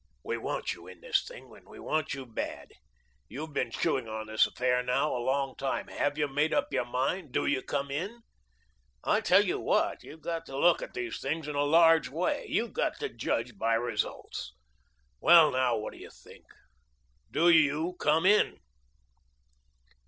We 0.23 0.35
want 0.35 0.73
you 0.73 0.87
in 0.87 0.99
this 1.01 1.23
thing, 1.27 1.55
and 1.55 1.69
we 1.69 1.77
want 1.77 2.15
you 2.15 2.25
bad. 2.25 2.71
You've 3.29 3.53
been 3.53 3.69
chewing 3.69 4.07
on 4.07 4.25
this 4.25 4.47
affair 4.47 4.81
now 4.81 5.15
a 5.15 5.21
long 5.21 5.53
time. 5.55 5.89
Have 5.89 6.17
you 6.17 6.27
made 6.27 6.55
up 6.55 6.73
your 6.73 6.85
mind? 6.87 7.31
Do 7.31 7.45
you 7.45 7.61
come 7.61 7.91
in? 7.91 8.21
I 9.03 9.21
tell 9.21 9.45
you 9.45 9.59
what, 9.59 10.01
you've 10.03 10.21
got 10.23 10.47
to 10.47 10.57
look 10.57 10.81
at 10.81 10.95
these 10.95 11.19
things 11.19 11.47
in 11.47 11.53
a 11.53 11.61
large 11.65 12.09
way. 12.09 12.47
You've 12.49 12.73
got 12.73 12.99
to 12.99 13.09
judge 13.09 13.59
by 13.59 13.75
results. 13.75 14.55
Well, 15.19 15.51
now, 15.51 15.77
what 15.77 15.93
do 15.93 15.99
you 15.99 16.09
think? 16.09 16.45
Do 17.29 17.49
you 17.49 17.95
come 17.99 18.25
in?" 18.25 18.57